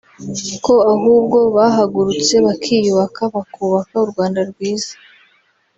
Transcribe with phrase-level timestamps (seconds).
[0.65, 4.93] ko ahubwo bahagurutse bakiyubaka bakubaka u Rwanda rwiza